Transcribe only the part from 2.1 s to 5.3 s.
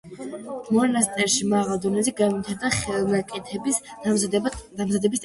განვითარდა ხელნაკეთების დამზადების ტექნოლოგია.